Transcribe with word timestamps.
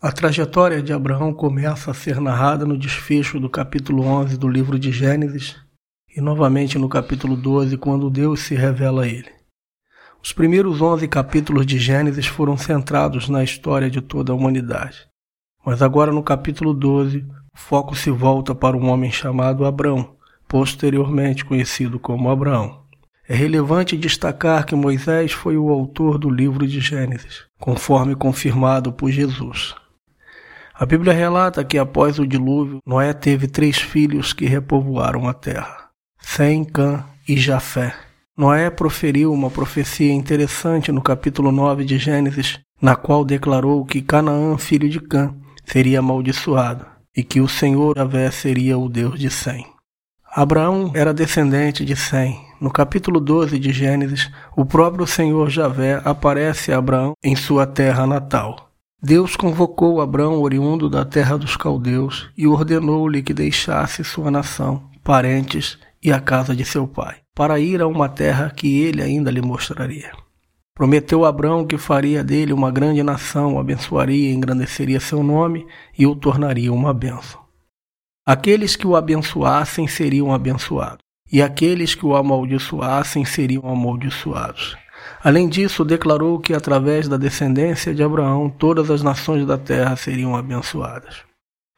A 0.00 0.12
trajetória 0.12 0.80
de 0.80 0.92
Abraão 0.92 1.34
começa 1.34 1.90
a 1.90 1.94
ser 1.94 2.20
narrada 2.20 2.64
no 2.64 2.78
desfecho 2.78 3.40
do 3.40 3.50
capítulo 3.50 4.04
11 4.04 4.38
do 4.38 4.46
livro 4.46 4.78
de 4.78 4.92
Gênesis 4.92 5.56
e 6.16 6.20
novamente 6.20 6.78
no 6.78 6.88
capítulo 6.88 7.36
12, 7.36 7.76
quando 7.78 8.08
Deus 8.08 8.42
se 8.42 8.54
revela 8.54 9.02
a 9.02 9.08
ele. 9.08 9.28
Os 10.22 10.32
primeiros 10.32 10.80
11 10.80 11.08
capítulos 11.08 11.66
de 11.66 11.80
Gênesis 11.80 12.28
foram 12.28 12.56
centrados 12.56 13.28
na 13.28 13.42
história 13.42 13.90
de 13.90 14.00
toda 14.00 14.30
a 14.30 14.36
humanidade. 14.36 14.98
Mas 15.66 15.82
agora 15.82 16.12
no 16.12 16.22
capítulo 16.22 16.72
12, 16.72 17.26
o 17.52 17.58
foco 17.58 17.96
se 17.96 18.08
volta 18.08 18.54
para 18.54 18.76
um 18.76 18.88
homem 18.90 19.10
chamado 19.10 19.66
Abrão, 19.66 20.14
posteriormente 20.46 21.44
conhecido 21.44 21.98
como 21.98 22.30
Abraão. 22.30 22.84
É 23.28 23.34
relevante 23.34 23.96
destacar 23.96 24.64
que 24.64 24.76
Moisés 24.76 25.32
foi 25.32 25.56
o 25.58 25.70
autor 25.70 26.18
do 26.18 26.30
livro 26.30 26.68
de 26.68 26.78
Gênesis, 26.78 27.46
conforme 27.58 28.14
confirmado 28.14 28.92
por 28.92 29.10
Jesus. 29.10 29.74
A 30.80 30.86
Bíblia 30.86 31.12
relata 31.12 31.64
que 31.64 31.76
após 31.76 32.20
o 32.20 32.26
dilúvio, 32.26 32.78
Noé 32.86 33.12
teve 33.12 33.48
três 33.48 33.78
filhos 33.78 34.32
que 34.32 34.46
repovoaram 34.46 35.28
a 35.28 35.34
terra: 35.34 35.88
Sem, 36.20 36.62
Cã 36.62 37.04
e 37.28 37.36
Jafé. 37.36 37.92
Noé 38.36 38.70
proferiu 38.70 39.32
uma 39.32 39.50
profecia 39.50 40.12
interessante 40.12 40.92
no 40.92 41.02
capítulo 41.02 41.50
9 41.50 41.84
de 41.84 41.98
Gênesis, 41.98 42.60
na 42.80 42.94
qual 42.94 43.24
declarou 43.24 43.84
que 43.84 44.00
Canaã, 44.00 44.56
filho 44.56 44.88
de 44.88 45.00
Cã, 45.00 45.34
seria 45.64 45.98
amaldiçoado 45.98 46.86
e 47.16 47.24
que 47.24 47.40
o 47.40 47.48
Senhor 47.48 47.96
Javé 47.96 48.30
seria 48.30 48.78
o 48.78 48.88
Deus 48.88 49.18
de 49.18 49.30
Sem. 49.30 49.66
Abraão 50.32 50.92
era 50.94 51.12
descendente 51.12 51.84
de 51.84 51.96
Sem. 51.96 52.40
No 52.60 52.70
capítulo 52.70 53.18
12 53.18 53.58
de 53.58 53.72
Gênesis, 53.72 54.30
o 54.56 54.64
próprio 54.64 55.08
Senhor 55.08 55.50
Javé 55.50 56.00
aparece 56.04 56.72
a 56.72 56.78
Abraão 56.78 57.14
em 57.24 57.34
sua 57.34 57.66
terra 57.66 58.06
natal. 58.06 58.67
Deus 59.00 59.36
convocou 59.36 60.00
Abrão, 60.00 60.40
oriundo 60.40 60.90
da 60.90 61.04
terra 61.04 61.38
dos 61.38 61.56
caldeus, 61.56 62.28
e 62.36 62.48
ordenou-lhe 62.48 63.22
que 63.22 63.32
deixasse 63.32 64.02
sua 64.02 64.28
nação, 64.28 64.90
parentes 65.04 65.78
e 66.02 66.10
a 66.10 66.20
casa 66.20 66.54
de 66.54 66.64
seu 66.64 66.86
pai, 66.88 67.18
para 67.32 67.60
ir 67.60 67.80
a 67.80 67.86
uma 67.86 68.08
terra 68.08 68.50
que 68.50 68.80
ele 68.80 69.00
ainda 69.00 69.30
lhe 69.30 69.40
mostraria. 69.40 70.10
Prometeu 70.74 71.24
Abrão 71.24 71.64
que 71.64 71.78
faria 71.78 72.24
dele 72.24 72.52
uma 72.52 72.72
grande 72.72 73.00
nação, 73.04 73.56
abençoaria 73.58 74.30
e 74.30 74.34
engrandeceria 74.34 74.98
seu 74.98 75.22
nome 75.22 75.64
e 75.96 76.04
o 76.04 76.16
tornaria 76.16 76.72
uma 76.72 76.92
bênção. 76.92 77.40
Aqueles 78.26 78.74
que 78.74 78.86
o 78.86 78.96
abençoassem 78.96 79.86
seriam 79.86 80.32
abençoados, 80.32 81.04
e 81.32 81.40
aqueles 81.40 81.94
que 81.94 82.04
o 82.04 82.16
amaldiçoassem 82.16 83.24
seriam 83.24 83.62
amaldiçoados. 83.64 84.76
Além 85.22 85.48
disso, 85.48 85.84
declarou 85.84 86.38
que 86.38 86.54
através 86.54 87.08
da 87.08 87.16
descendência 87.16 87.94
de 87.94 88.02
Abraão 88.02 88.48
todas 88.48 88.90
as 88.90 89.02
nações 89.02 89.46
da 89.46 89.58
terra 89.58 89.96
seriam 89.96 90.36
abençoadas. 90.36 91.24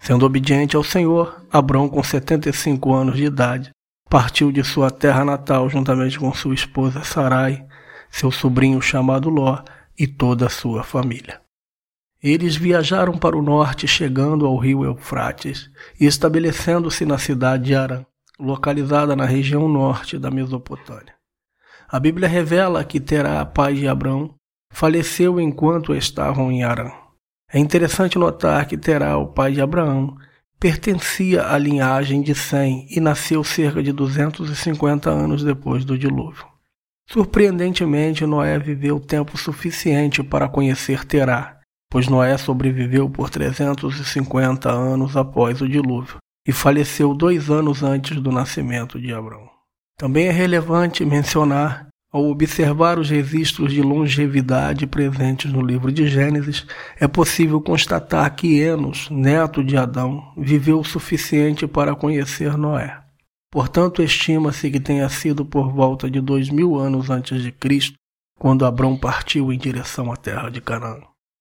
Sendo 0.00 0.24
obediente 0.24 0.76
ao 0.76 0.84
Senhor, 0.84 1.44
Abraão, 1.50 1.88
com 1.88 2.02
75 2.02 2.94
anos 2.94 3.16
de 3.16 3.24
idade, 3.24 3.70
partiu 4.08 4.50
de 4.50 4.62
sua 4.64 4.90
terra 4.90 5.24
natal 5.24 5.68
juntamente 5.68 6.18
com 6.18 6.32
sua 6.32 6.54
esposa 6.54 7.02
Sarai, 7.02 7.64
seu 8.10 8.30
sobrinho 8.30 8.80
chamado 8.80 9.28
Ló 9.28 9.62
e 9.98 10.06
toda 10.06 10.46
a 10.46 10.50
sua 10.50 10.82
família. 10.82 11.40
Eles 12.22 12.56
viajaram 12.56 13.16
para 13.16 13.36
o 13.36 13.42
norte, 13.42 13.86
chegando 13.86 14.44
ao 14.46 14.56
rio 14.56 14.84
Eufrates 14.84 15.70
e 16.00 16.06
estabelecendo-se 16.06 17.04
na 17.04 17.18
cidade 17.18 17.66
de 17.66 17.74
Arã, 17.74 18.04
localizada 18.38 19.14
na 19.14 19.24
região 19.24 19.68
norte 19.68 20.18
da 20.18 20.30
Mesopotâmia. 20.30 21.17
A 21.90 21.98
Bíblia 21.98 22.28
revela 22.28 22.84
que 22.84 23.00
Terá, 23.00 23.42
pai 23.46 23.72
de 23.72 23.88
Abrão, 23.88 24.34
faleceu 24.70 25.40
enquanto 25.40 25.94
estavam 25.94 26.52
em 26.52 26.62
Arã. 26.62 26.92
É 27.50 27.58
interessante 27.58 28.18
notar 28.18 28.66
que 28.66 28.76
Terá, 28.76 29.16
o 29.16 29.28
pai 29.28 29.52
de 29.52 29.62
Abraão, 29.62 30.14
pertencia 30.60 31.46
à 31.46 31.56
linhagem 31.56 32.20
de 32.20 32.34
Sem 32.34 32.86
e 32.90 33.00
nasceu 33.00 33.42
cerca 33.42 33.82
de 33.82 33.90
250 33.90 35.08
anos 35.08 35.42
depois 35.42 35.82
do 35.82 35.96
dilúvio. 35.96 36.44
Surpreendentemente, 37.08 38.26
Noé 38.26 38.58
viveu 38.58 39.00
tempo 39.00 39.38
suficiente 39.38 40.22
para 40.22 40.46
conhecer 40.46 41.06
Terá, 41.06 41.58
pois 41.90 42.06
Noé 42.06 42.36
sobreviveu 42.36 43.08
por 43.08 43.30
350 43.30 44.70
anos 44.70 45.16
após 45.16 45.62
o 45.62 45.68
dilúvio 45.68 46.18
e 46.46 46.52
faleceu 46.52 47.14
dois 47.14 47.48
anos 47.48 47.82
antes 47.82 48.20
do 48.20 48.30
nascimento 48.30 49.00
de 49.00 49.10
Abraão. 49.10 49.57
Também 49.98 50.28
é 50.28 50.30
relevante 50.30 51.04
mencionar, 51.04 51.88
ao 52.10 52.24
observar 52.30 53.00
os 53.00 53.10
registros 53.10 53.72
de 53.72 53.82
longevidade 53.82 54.86
presentes 54.86 55.52
no 55.52 55.60
livro 55.60 55.90
de 55.90 56.06
Gênesis, 56.06 56.64
é 57.00 57.08
possível 57.08 57.60
constatar 57.60 58.32
que 58.34 58.60
Enos, 58.60 59.10
neto 59.10 59.62
de 59.62 59.76
Adão, 59.76 60.32
viveu 60.36 60.78
o 60.78 60.84
suficiente 60.84 61.66
para 61.66 61.96
conhecer 61.96 62.56
Noé. 62.56 62.96
Portanto, 63.50 64.00
estima-se 64.00 64.70
que 64.70 64.78
tenha 64.78 65.08
sido 65.08 65.44
por 65.44 65.72
volta 65.72 66.08
de 66.08 66.20
dois 66.20 66.48
mil 66.48 66.76
anos 66.76 67.10
antes 67.10 67.42
de 67.42 67.50
Cristo, 67.50 67.94
quando 68.38 68.64
Abrão 68.64 68.96
partiu 68.96 69.52
em 69.52 69.58
direção 69.58 70.12
à 70.12 70.16
terra 70.16 70.48
de 70.48 70.60
Canaã. 70.60 71.00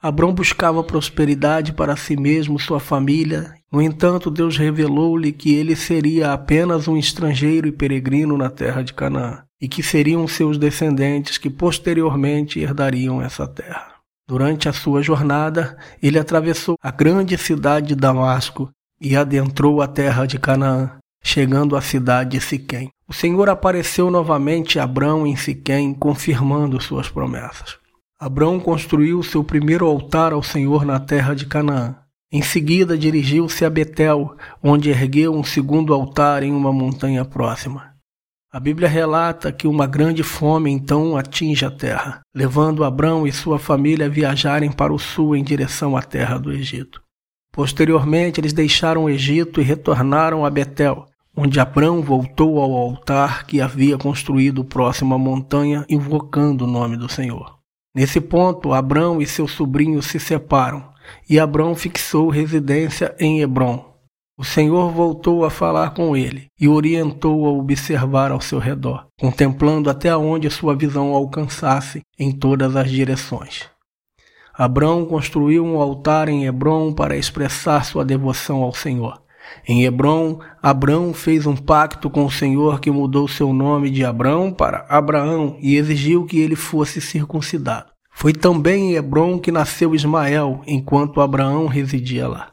Abrão 0.00 0.32
buscava 0.32 0.82
prosperidade 0.82 1.72
para 1.72 1.96
si 1.96 2.16
mesmo, 2.16 2.58
sua 2.58 2.80
família. 2.80 3.52
No 3.70 3.82
entanto, 3.82 4.30
Deus 4.30 4.56
revelou-lhe 4.56 5.30
que 5.30 5.54
ele 5.54 5.76
seria 5.76 6.32
apenas 6.32 6.88
um 6.88 6.96
estrangeiro 6.96 7.68
e 7.68 7.72
peregrino 7.72 8.36
na 8.36 8.48
terra 8.48 8.82
de 8.82 8.94
Canaã, 8.94 9.42
e 9.60 9.68
que 9.68 9.82
seriam 9.82 10.26
seus 10.26 10.56
descendentes 10.56 11.36
que 11.36 11.50
posteriormente 11.50 12.58
herdariam 12.60 13.20
essa 13.20 13.46
terra. 13.46 13.94
Durante 14.26 14.68
a 14.68 14.72
sua 14.72 15.02
jornada, 15.02 15.76
ele 16.02 16.18
atravessou 16.18 16.76
a 16.82 16.90
grande 16.90 17.36
cidade 17.36 17.88
de 17.88 17.94
Damasco 17.94 18.70
e 19.00 19.16
adentrou 19.16 19.80
a 19.80 19.86
terra 19.86 20.26
de 20.26 20.38
Canaã, 20.38 20.92
chegando 21.22 21.76
à 21.76 21.80
cidade 21.80 22.30
de 22.30 22.40
Siquém. 22.40 22.90
O 23.06 23.12
Senhor 23.12 23.48
apareceu 23.48 24.10
novamente 24.10 24.78
a 24.78 24.84
Abrão 24.84 25.26
em 25.26 25.36
Siquém, 25.36 25.94
confirmando 25.94 26.80
suas 26.80 27.08
promessas. 27.08 27.78
Abrão 28.20 28.58
construiu 28.58 29.22
seu 29.22 29.44
primeiro 29.44 29.86
altar 29.86 30.32
ao 30.32 30.42
Senhor 30.42 30.84
na 30.84 30.98
terra 30.98 31.34
de 31.34 31.46
Canaã. 31.46 31.96
Em 32.30 32.42
seguida, 32.42 32.98
dirigiu-se 32.98 33.64
a 33.64 33.70
Betel, 33.70 34.36
onde 34.62 34.90
ergueu 34.90 35.34
um 35.34 35.42
segundo 35.42 35.94
altar 35.94 36.42
em 36.42 36.52
uma 36.52 36.70
montanha 36.70 37.24
próxima. 37.24 37.94
A 38.52 38.60
Bíblia 38.60 38.86
relata 38.86 39.50
que 39.50 39.66
uma 39.66 39.86
grande 39.86 40.22
fome 40.22 40.70
então 40.70 41.16
atinge 41.16 41.64
a 41.64 41.70
terra, 41.70 42.20
levando 42.34 42.84
Abrão 42.84 43.26
e 43.26 43.32
sua 43.32 43.58
família 43.58 44.06
a 44.06 44.10
viajarem 44.10 44.70
para 44.70 44.92
o 44.92 44.98
sul 44.98 45.34
em 45.34 45.42
direção 45.42 45.96
à 45.96 46.02
terra 46.02 46.36
do 46.36 46.52
Egito. 46.52 47.00
Posteriormente, 47.50 48.38
eles 48.40 48.52
deixaram 48.52 49.04
o 49.04 49.10
Egito 49.10 49.58
e 49.58 49.64
retornaram 49.64 50.44
a 50.44 50.50
Betel, 50.50 51.06
onde 51.34 51.58
Abrão 51.58 52.02
voltou 52.02 52.60
ao 52.60 52.74
altar 52.74 53.46
que 53.46 53.58
havia 53.58 53.96
construído 53.96 54.62
próximo 54.62 55.14
à 55.14 55.18
montanha, 55.18 55.86
invocando 55.88 56.64
o 56.64 56.70
nome 56.70 56.98
do 56.98 57.08
Senhor. 57.08 57.58
Nesse 57.94 58.20
ponto, 58.20 58.74
Abrão 58.74 59.20
e 59.20 59.26
seu 59.26 59.48
sobrinho 59.48 60.02
se 60.02 60.20
separam, 60.20 60.84
e 61.28 61.38
Abrão 61.38 61.74
fixou 61.74 62.28
residência 62.28 63.14
em 63.18 63.40
Hebron. 63.40 63.88
O 64.36 64.44
Senhor 64.44 64.92
voltou 64.92 65.44
a 65.44 65.50
falar 65.50 65.94
com 65.94 66.16
ele 66.16 66.46
e 66.60 66.68
orientou 66.68 67.44
a 67.46 67.50
observar 67.50 68.30
ao 68.30 68.40
seu 68.40 68.60
redor, 68.60 69.06
contemplando 69.18 69.90
até 69.90 70.16
onde 70.16 70.48
sua 70.48 70.76
visão 70.76 71.12
alcançasse 71.12 72.02
em 72.16 72.30
todas 72.30 72.76
as 72.76 72.88
direções. 72.88 73.68
Abrão 74.54 75.04
construiu 75.04 75.64
um 75.64 75.80
altar 75.80 76.28
em 76.28 76.46
Hebron 76.46 76.92
para 76.92 77.16
expressar 77.16 77.84
sua 77.84 78.04
devoção 78.04 78.62
ao 78.62 78.72
Senhor. 78.72 79.20
Em 79.66 79.84
Hebron, 79.84 80.38
Abrão 80.62 81.12
fez 81.12 81.46
um 81.46 81.56
pacto 81.56 82.08
com 82.08 82.24
o 82.24 82.30
Senhor 82.30 82.80
que 82.80 82.90
mudou 82.90 83.26
seu 83.26 83.52
nome 83.52 83.90
de 83.90 84.04
Abrão 84.04 84.52
para 84.52 84.86
Abraão 84.88 85.56
e 85.60 85.76
exigiu 85.76 86.24
que 86.26 86.38
ele 86.38 86.56
fosse 86.56 87.00
circuncidado. 87.00 87.90
Foi 88.18 88.32
também 88.32 88.90
em 88.90 88.94
Hebron 88.96 89.38
que 89.38 89.52
nasceu 89.52 89.94
Ismael, 89.94 90.60
enquanto 90.66 91.20
Abraão 91.20 91.68
residia 91.68 92.26
lá. 92.26 92.50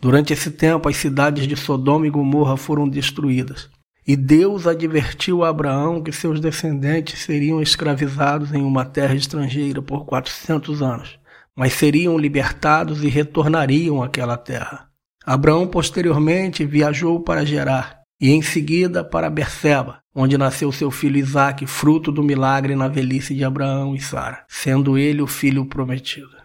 Durante 0.00 0.32
esse 0.32 0.50
tempo, 0.50 0.88
as 0.88 0.96
cidades 0.96 1.46
de 1.46 1.54
Sodoma 1.54 2.08
e 2.08 2.10
Gomorra 2.10 2.56
foram 2.56 2.88
destruídas. 2.88 3.70
E 4.04 4.16
Deus 4.16 4.66
advertiu 4.66 5.44
a 5.44 5.48
Abraão 5.48 6.02
que 6.02 6.10
seus 6.10 6.40
descendentes 6.40 7.20
seriam 7.20 7.62
escravizados 7.62 8.52
em 8.52 8.62
uma 8.64 8.84
terra 8.84 9.14
estrangeira 9.14 9.80
por 9.80 10.04
400 10.06 10.82
anos, 10.82 11.20
mas 11.54 11.72
seriam 11.74 12.18
libertados 12.18 13.04
e 13.04 13.08
retornariam 13.08 14.02
àquela 14.02 14.36
terra. 14.36 14.88
Abraão 15.24 15.68
posteriormente 15.68 16.64
viajou 16.64 17.20
para 17.20 17.46
Gerar 17.46 17.99
e 18.20 18.30
em 18.30 18.42
seguida 18.42 19.02
para 19.02 19.30
Berseba, 19.30 20.00
onde 20.14 20.36
nasceu 20.36 20.70
seu 20.70 20.90
filho 20.90 21.16
Isaque, 21.16 21.66
fruto 21.66 22.12
do 22.12 22.22
milagre 22.22 22.76
na 22.76 22.86
velhice 22.86 23.34
de 23.34 23.44
Abraão 23.44 23.94
e 23.94 24.00
Sara, 24.00 24.44
sendo 24.46 24.98
ele 24.98 25.22
o 25.22 25.26
filho 25.26 25.64
prometido. 25.64 26.40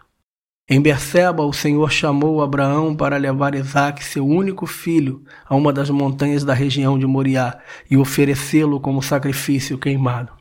Em 0.67 0.81
Berseba, 0.81 1.43
o 1.43 1.53
Senhor 1.53 1.91
chamou 1.91 2.41
Abraão 2.41 2.95
para 2.95 3.17
levar 3.17 3.53
Isaque, 3.53 4.03
seu 4.03 4.25
único 4.25 4.65
filho, 4.65 5.23
a 5.45 5.55
uma 5.55 5.71
das 5.71 5.91
montanhas 5.91 6.43
da 6.43 6.55
região 6.55 6.97
de 6.97 7.05
Moriá 7.05 7.59
e 7.91 7.97
oferecê-lo 7.97 8.79
como 8.79 9.01
sacrifício 9.01 9.77
queimado. 9.77 10.33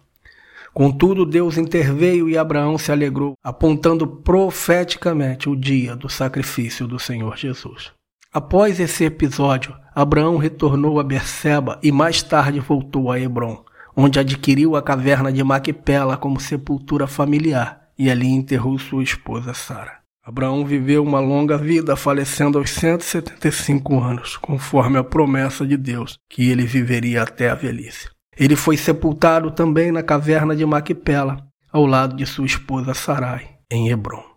Contudo, 0.72 1.26
Deus 1.26 1.58
interveio 1.58 2.28
e 2.28 2.38
Abraão 2.38 2.78
se 2.78 2.90
alegrou, 2.90 3.34
apontando 3.44 4.06
profeticamente 4.06 5.48
o 5.48 5.54
dia 5.54 5.94
do 5.94 6.08
sacrifício 6.08 6.86
do 6.86 6.98
Senhor 6.98 7.36
Jesus. 7.36 7.92
Após 8.32 8.81
esse 8.81 9.04
episódio, 9.04 9.76
Abraão 9.94 10.37
retornou 10.37 10.99
a 10.99 11.05
Berseba 11.05 11.79
e 11.82 11.93
mais 11.93 12.20
tarde 12.20 12.58
voltou 12.58 13.12
a 13.12 13.20
Hebron, 13.20 13.64
onde 13.96 14.19
adquiriu 14.19 14.75
a 14.75 14.82
caverna 14.82 15.32
de 15.32 15.44
Maquipela 15.44 16.17
como 16.17 16.41
sepultura 16.41 17.06
familiar 17.06 17.85
e 17.96 18.11
ali 18.11 18.26
enterrou 18.26 18.76
sua 18.76 19.05
esposa 19.05 19.55
Sara. 19.55 19.99
Abraão 20.26 20.64
viveu 20.64 21.02
uma 21.02 21.20
longa 21.20 21.56
vida, 21.56 21.94
falecendo 21.94 22.58
aos 22.58 22.70
175 22.70 24.00
anos, 24.00 24.37
conforme 24.38 24.99
a 24.99 25.05
promessa 25.05 25.67
de 25.67 25.76
Deus, 25.76 26.19
que 26.31 26.50
ele 26.50 26.64
viveria 26.64 27.23
até 27.23 27.50
a 27.50 27.55
velhice. 27.55 28.08
Ele 28.37 28.56
foi 28.56 28.76
sepultado 28.76 29.50
também 29.50 29.93
na 29.93 30.02
caverna 30.02 30.56
de 30.56 30.64
Maquipela, 30.64 31.46
ao 31.70 31.85
lado 31.85 32.17
de 32.17 32.25
sua 32.25 32.46
esposa 32.46 32.94
Sarai, 32.94 33.50
em 33.70 33.91
Hebron. 33.91 34.33